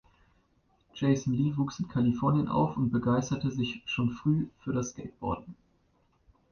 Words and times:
Jason 0.95 1.33
Lee 1.33 1.55
wuchs 1.57 1.79
in 1.79 1.87
Kalifornien 1.87 2.47
auf 2.47 2.75
und 2.75 2.89
begeisterte 2.89 3.51
sich 3.51 3.83
schon 3.85 4.09
früh 4.09 4.47
für 4.63 4.73
das 4.73 4.89
Skateboarden. 4.93 5.55